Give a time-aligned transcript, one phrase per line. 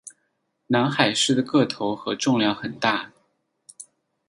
[0.65, 3.13] 南海狮的个头和重量很大。